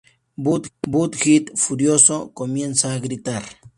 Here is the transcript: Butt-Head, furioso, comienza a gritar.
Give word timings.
Butt-Head, 0.35 1.55
furioso, 1.55 2.31
comienza 2.33 2.91
a 2.91 2.97
gritar. 2.99 3.43